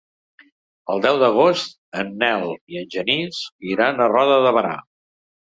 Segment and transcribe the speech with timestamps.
[0.93, 3.43] El deu d'agost en Nel i en Genís
[3.75, 4.75] iran a Roda de Berà.